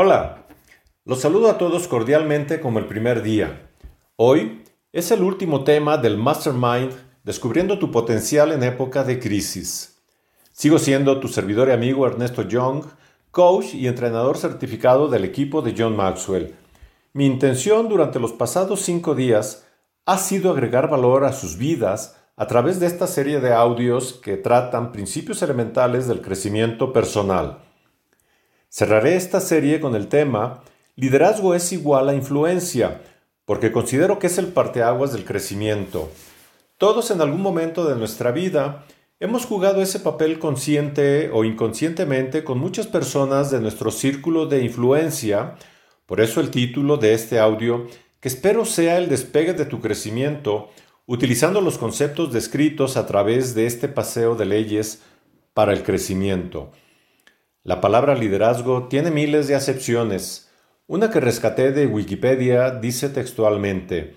[0.00, 0.44] Hola,
[1.04, 3.68] los saludo a todos cordialmente como el primer día.
[4.14, 6.92] Hoy es el último tema del Mastermind
[7.24, 9.98] Descubriendo tu potencial en época de crisis.
[10.52, 12.84] Sigo siendo tu servidor y amigo Ernesto Young,
[13.32, 16.54] coach y entrenador certificado del equipo de John Maxwell.
[17.12, 19.66] Mi intención durante los pasados cinco días
[20.06, 24.36] ha sido agregar valor a sus vidas a través de esta serie de audios que
[24.36, 27.64] tratan principios elementales del crecimiento personal.
[28.78, 30.62] Cerraré esta serie con el tema
[30.94, 33.00] Liderazgo es igual a influencia,
[33.44, 36.12] porque considero que es el parteaguas del crecimiento.
[36.76, 38.86] Todos en algún momento de nuestra vida
[39.18, 45.56] hemos jugado ese papel consciente o inconscientemente con muchas personas de nuestro círculo de influencia,
[46.06, 47.88] por eso el título de este audio,
[48.20, 50.70] que espero sea el despegue de tu crecimiento,
[51.04, 55.02] utilizando los conceptos descritos a través de este paseo de leyes
[55.52, 56.70] para el crecimiento.
[57.68, 60.48] La palabra liderazgo tiene miles de acepciones.
[60.86, 64.16] Una que rescaté de Wikipedia dice textualmente,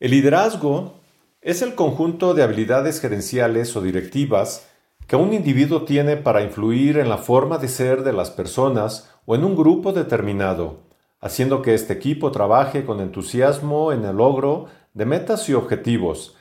[0.00, 0.94] el liderazgo
[1.40, 4.68] es el conjunto de habilidades gerenciales o directivas
[5.06, 9.36] que un individuo tiene para influir en la forma de ser de las personas o
[9.36, 10.80] en un grupo determinado,
[11.20, 16.34] haciendo que este equipo trabaje con entusiasmo en el logro de metas y objetivos.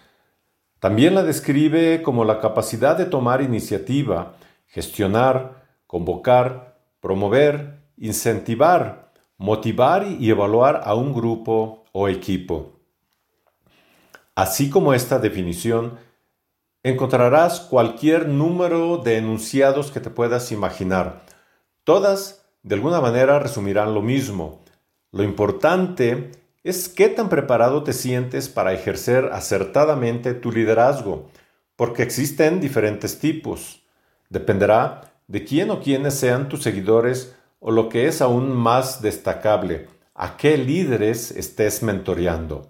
[0.80, 4.34] También la describe como la capacidad de tomar iniciativa,
[4.66, 5.62] gestionar,
[5.94, 12.80] convocar, promover, incentivar, motivar y evaluar a un grupo o equipo.
[14.34, 16.00] Así como esta definición,
[16.82, 21.22] encontrarás cualquier número de enunciados que te puedas imaginar.
[21.84, 24.62] Todas, de alguna manera, resumirán lo mismo.
[25.12, 26.32] Lo importante
[26.64, 31.30] es qué tan preparado te sientes para ejercer acertadamente tu liderazgo,
[31.76, 33.84] porque existen diferentes tipos.
[34.30, 39.88] Dependerá de quién o quiénes sean tus seguidores o lo que es aún más destacable,
[40.14, 42.68] a qué líderes estés mentoreando.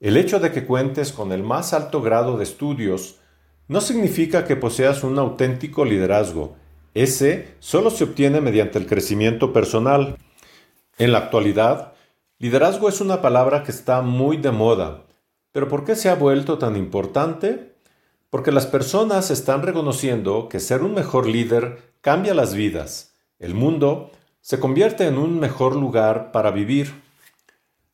[0.00, 3.16] El hecho de que cuentes con el más alto grado de estudios
[3.68, 6.56] no significa que poseas un auténtico liderazgo.
[6.94, 10.16] Ese solo se obtiene mediante el crecimiento personal.
[10.96, 11.92] En la actualidad,
[12.38, 15.04] liderazgo es una palabra que está muy de moda.
[15.52, 17.75] ¿Pero por qué se ha vuelto tan importante?
[18.36, 23.14] Porque las personas están reconociendo que ser un mejor líder cambia las vidas.
[23.38, 24.10] El mundo
[24.42, 27.00] se convierte en un mejor lugar para vivir.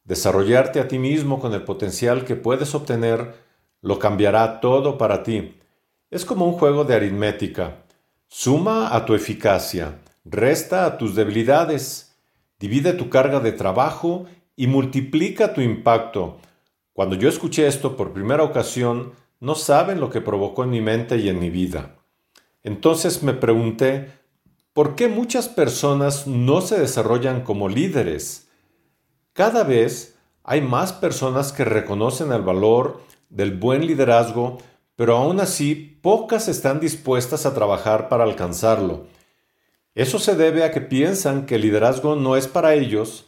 [0.03, 3.37] Desarrollarte a ti mismo con el potencial que puedes obtener
[3.83, 5.61] lo cambiará todo para ti.
[6.11, 7.77] Es como un juego de aritmética.
[8.27, 12.17] Suma a tu eficacia, resta a tus debilidades,
[12.59, 14.25] divide tu carga de trabajo
[14.57, 16.39] y multiplica tu impacto.
[16.93, 21.17] Cuando yo escuché esto por primera ocasión, no saben lo que provocó en mi mente
[21.17, 21.97] y en mi vida.
[22.63, 24.13] Entonces me pregunté,
[24.73, 28.49] ¿por qué muchas personas no se desarrollan como líderes?
[29.33, 34.59] Cada vez hay más personas que reconocen el valor del buen liderazgo,
[34.95, 39.09] pero aún así pocas están dispuestas a trabajar para alcanzarlo.
[39.97, 43.27] Eso se debe a que piensan que el liderazgo no es para ellos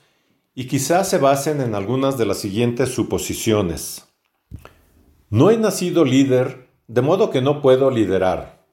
[0.54, 4.13] y quizás se basen en algunas de las siguientes suposiciones.
[5.34, 8.64] No he nacido líder, de modo que no puedo liderar.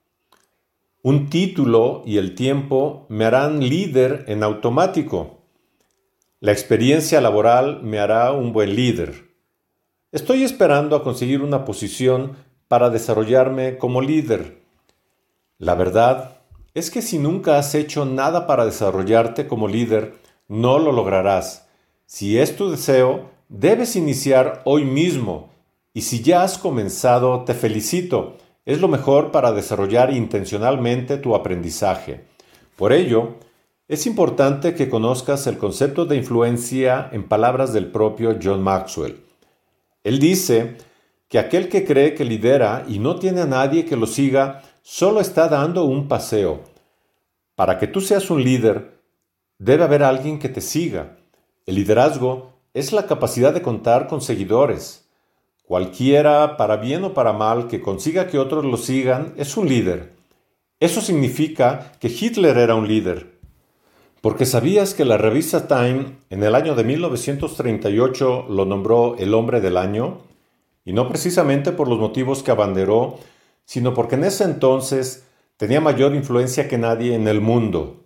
[1.02, 5.40] Un título y el tiempo me harán líder en automático.
[6.40, 9.32] La experiencia laboral me hará un buen líder.
[10.12, 12.34] Estoy esperando a conseguir una posición
[12.68, 14.62] para desarrollarme como líder.
[15.58, 16.42] La verdad
[16.76, 20.14] es que si nunca has hecho nada para desarrollarte como líder,
[20.48, 21.68] no lo lograrás.
[22.06, 25.51] Si es tu deseo, debes iniciar hoy mismo
[25.94, 28.38] y si ya has comenzado, te felicito.
[28.66, 32.26] Es lo mejor para desarrollar intencionalmente tu aprendizaje.
[32.78, 33.36] Por ello,
[33.88, 39.20] es importante que conozcas el concepto de influencia en palabras del propio John Maxwell.
[40.04, 40.78] Él dice
[41.28, 45.20] que aquel que cree que lidera y no tiene a nadie que lo siga, solo
[45.20, 46.62] está dando un paseo.
[47.56, 48.98] Para que tú seas un líder,
[49.58, 51.18] debe haber alguien que te siga.
[51.66, 55.10] El liderazgo es la capacidad de contar con seguidores.
[55.72, 60.12] Cualquiera, para bien o para mal, que consiga que otros lo sigan, es un líder.
[60.82, 63.40] Eso significa que Hitler era un líder.
[64.20, 69.62] Porque sabías que la revista Time en el año de 1938 lo nombró el hombre
[69.62, 70.18] del año,
[70.84, 73.20] y no precisamente por los motivos que abanderó,
[73.64, 75.26] sino porque en ese entonces
[75.56, 78.04] tenía mayor influencia que nadie en el mundo.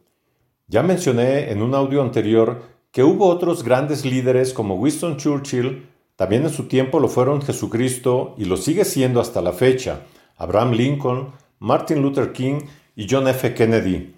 [0.68, 6.44] Ya mencioné en un audio anterior que hubo otros grandes líderes como Winston Churchill, también
[6.44, 10.02] en su tiempo lo fueron Jesucristo y lo sigue siendo hasta la fecha,
[10.38, 12.62] Abraham Lincoln, Martin Luther King
[12.96, 13.54] y John F.
[13.54, 14.16] Kennedy.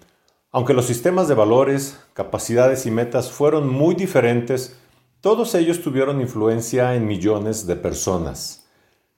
[0.50, 4.78] Aunque los sistemas de valores, capacidades y metas fueron muy diferentes,
[5.20, 8.68] todos ellos tuvieron influencia en millones de personas.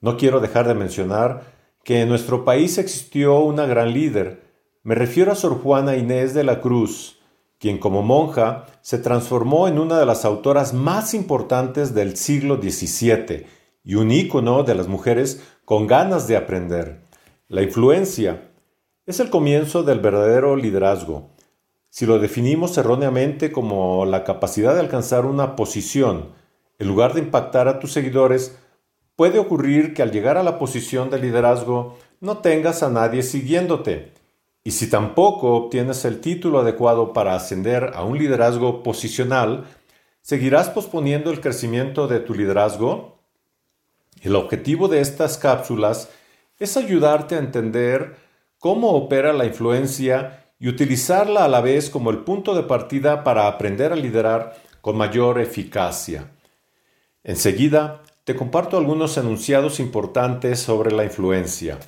[0.00, 1.44] No quiero dejar de mencionar
[1.84, 4.42] que en nuestro país existió una gran líder.
[4.82, 7.19] Me refiero a Sor Juana Inés de la Cruz,
[7.60, 13.46] quien como monja se transformó en una de las autoras más importantes del siglo XVII
[13.84, 17.02] y un ícono de las mujeres con ganas de aprender.
[17.48, 18.50] La influencia
[19.04, 21.28] es el comienzo del verdadero liderazgo.
[21.90, 26.30] Si lo definimos erróneamente como la capacidad de alcanzar una posición,
[26.78, 28.56] en lugar de impactar a tus seguidores,
[29.16, 34.14] puede ocurrir que al llegar a la posición de liderazgo no tengas a nadie siguiéndote
[34.62, 39.64] y si tampoco obtienes el título adecuado para ascender a un liderazgo posicional,
[40.20, 43.18] ¿seguirás posponiendo el crecimiento de tu liderazgo?
[44.20, 46.10] El objetivo de estas cápsulas
[46.58, 48.16] es ayudarte a entender
[48.58, 53.46] cómo opera la influencia y utilizarla a la vez como el punto de partida para
[53.46, 56.30] aprender a liderar con mayor eficacia.
[57.24, 61.78] Enseguida, te comparto algunos enunciados importantes sobre la influencia.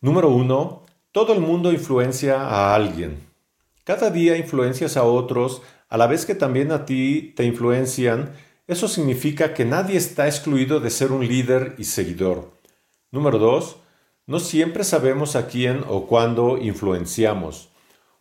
[0.00, 0.82] Número 1.
[1.12, 3.18] Todo el mundo influencia a alguien.
[3.82, 8.32] Cada día influencias a otros a la vez que también a ti te influencian.
[8.68, 12.52] Eso significa que nadie está excluido de ser un líder y seguidor.
[13.10, 13.76] Número 2.
[14.28, 17.70] No siempre sabemos a quién o cuándo influenciamos.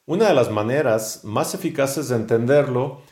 [0.08, 3.04] Una de las maneras más eficaces de entenderlo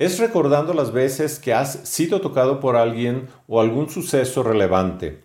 [0.00, 5.22] es recordando las veces que has sido tocado por alguien o algún suceso relevante.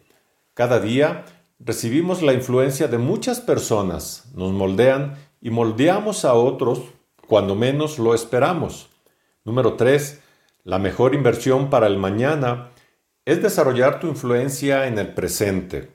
[0.53, 1.25] Cada día
[1.59, 6.81] recibimos la influencia de muchas personas, nos moldean y moldeamos a otros
[7.27, 8.89] cuando menos lo esperamos.
[9.43, 10.21] Número 3.
[10.63, 12.69] La mejor inversión para el mañana
[13.25, 15.91] es desarrollar tu influencia en el presente.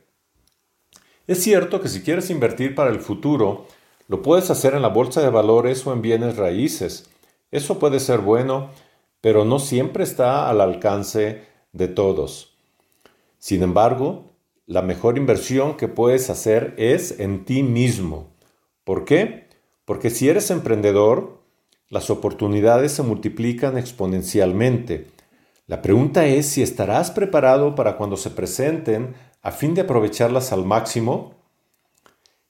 [1.26, 3.67] Es cierto que si quieres invertir para el futuro,
[4.08, 7.08] lo puedes hacer en la bolsa de valores o en bienes raíces.
[7.50, 8.70] Eso puede ser bueno,
[9.20, 12.56] pero no siempre está al alcance de todos.
[13.38, 14.31] Sin embargo,
[14.67, 18.32] la mejor inversión que puedes hacer es en ti mismo.
[18.85, 19.49] ¿Por qué?
[19.85, 21.43] Porque si eres emprendedor,
[21.88, 25.09] las oportunidades se multiplican exponencialmente.
[25.67, 30.65] La pregunta es si estarás preparado para cuando se presenten a fin de aprovecharlas al
[30.65, 31.35] máximo.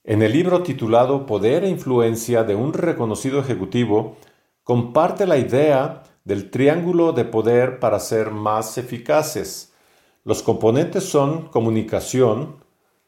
[0.05, 4.17] En el libro titulado Poder e Influencia de un reconocido ejecutivo,
[4.63, 9.72] comparte la idea del triángulo de poder para ser más eficaces.
[10.25, 12.63] Los componentes son comunicación,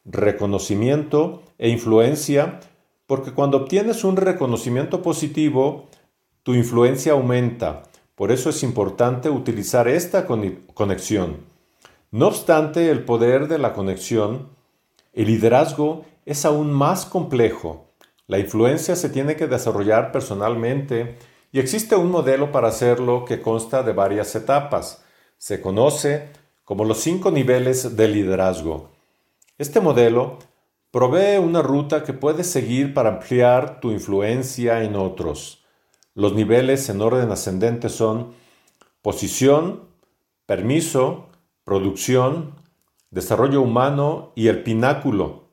[0.04, 2.60] reconocimiento e influencia,
[3.06, 5.88] porque cuando obtienes un reconocimiento positivo,
[6.42, 7.84] tu influencia aumenta.
[8.16, 11.38] Por eso es importante utilizar esta conexión.
[12.10, 14.48] No obstante el poder de la conexión,
[15.12, 17.92] el liderazgo es aún más complejo.
[18.26, 21.16] La influencia se tiene que desarrollar personalmente
[21.52, 25.04] y existe un modelo para hacerlo que consta de varias etapas.
[25.38, 26.30] Se conoce
[26.64, 28.90] como los cinco niveles de liderazgo.
[29.58, 30.38] Este modelo
[30.90, 35.64] provee una ruta que puedes seguir para ampliar tu influencia en otros.
[36.14, 38.34] Los niveles en orden ascendente son
[39.02, 39.88] posición,
[40.46, 41.26] permiso,
[41.64, 42.54] producción,
[43.10, 45.44] desarrollo humano y el pináculo.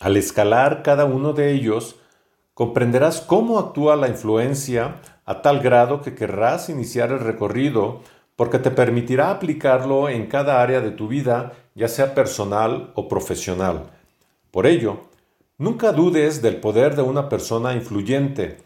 [0.00, 1.96] Al escalar cada uno de ellos,
[2.54, 8.00] comprenderás cómo actúa la influencia a tal grado que querrás iniciar el recorrido
[8.38, 13.90] porque te permitirá aplicarlo en cada área de tu vida, ya sea personal o profesional.
[14.52, 15.08] Por ello,
[15.58, 18.58] nunca dudes del poder de una persona influyente.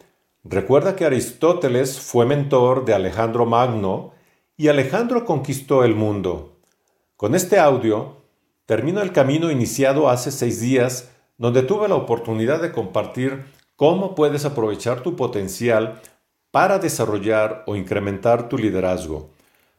[0.45, 4.13] Recuerda que Aristóteles fue mentor de Alejandro Magno
[4.59, 6.59] y Alejandro conquistó el mundo.
[7.17, 8.19] Con este audio,
[8.67, 14.45] termino el camino iniciado hace seis días, donde tuve la oportunidad de compartir cómo puedes
[14.45, 16.03] aprovechar tu potencial
[16.51, 19.32] para desarrollar o incrementar tu liderazgo.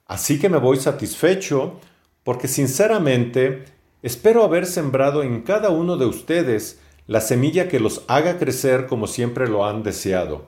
[0.05, 1.79] Así que me voy satisfecho
[2.23, 3.65] porque sinceramente
[4.01, 9.07] espero haber sembrado en cada uno de ustedes la semilla que los haga crecer como
[9.07, 10.47] siempre lo han deseado.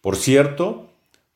[0.00, 0.90] Por cierto,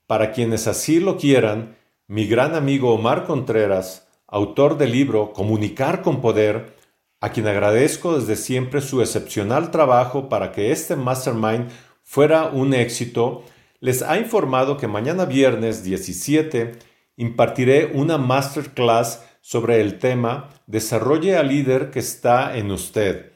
[0.06, 1.76] para quienes así lo quieran,
[2.06, 6.74] mi gran amigo Omar Contreras, autor del libro Comunicar con Poder,
[7.20, 11.70] a quien agradezco desde siempre su excepcional trabajo para que este mastermind
[12.02, 13.44] fuera un éxito,
[13.80, 16.72] les ha informado que mañana viernes 17
[17.16, 23.32] impartiré una masterclass sobre el tema Desarrolle al líder que está en usted.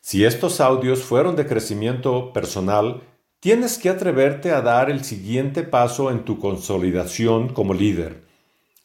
[0.00, 3.02] Si estos audios fueron de crecimiento personal,
[3.40, 8.24] tienes que atreverte a dar el siguiente paso en tu consolidación como líder.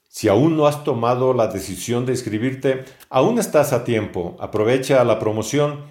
[0.09, 4.37] Si aún no has tomado la decisión de inscribirte, aún estás a tiempo.
[4.39, 5.85] Aprovecha la promoción.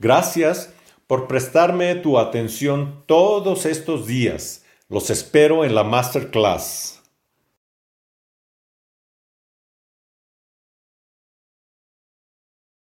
[0.00, 0.72] Gracias
[1.06, 4.64] por prestarme tu atención todos estos días.
[4.88, 6.99] Los espero en la masterclass.